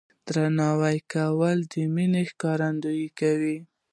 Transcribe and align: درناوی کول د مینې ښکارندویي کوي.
درناوی 0.27 0.97
کول 1.13 1.57
د 1.71 1.75
مینې 1.95 2.23
ښکارندویي 2.31 3.09
کوي. 3.19 3.57